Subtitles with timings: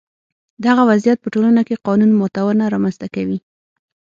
[0.65, 3.37] دغه وضعیت په ټولنه کې قانون ماتونه رامنځته کوي.